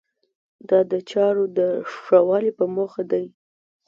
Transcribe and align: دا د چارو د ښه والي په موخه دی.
دا 0.69 0.79
د 0.91 0.93
چارو 1.11 1.43
د 1.57 1.59
ښه 2.01 2.19
والي 2.27 2.51
په 2.59 2.65
موخه 2.75 3.03
دی. 3.11 3.25